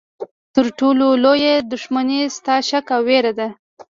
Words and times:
تر 0.55 0.65
ټولو 0.79 1.05
لویه 1.23 1.55
دښمني 1.71 2.21
ستا 2.37 2.55
شک 2.67 2.85
او 2.95 3.01
ویره 3.07 3.33
ده. 3.39 3.47